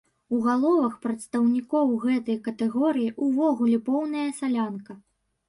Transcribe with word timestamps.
У 0.35 0.37
галовах 0.45 0.95
прадстаўнікоў 1.03 1.91
гэтай 2.07 2.39
катэгорыі 2.49 3.13
ўвогуле 3.27 3.77
поўная 3.93 4.27
салянка. 4.41 4.99